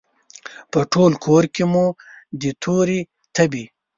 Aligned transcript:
په 0.71 0.79
ټوله 0.91 1.15
کورکې 1.25 1.51
کې 1.55 1.63
مو 1.71 1.85
د 2.41 2.43
تورې 2.61 2.99
تبې، 3.35 3.65